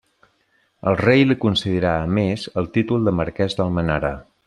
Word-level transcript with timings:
El 0.91 0.97
Rei 1.01 1.25
li 1.27 1.37
concedirà 1.45 1.93
a 1.99 2.09
més 2.19 2.49
el 2.63 2.73
títol 2.79 3.07
de 3.11 3.15
marquès 3.23 3.61
d'Almenara. 3.61 4.17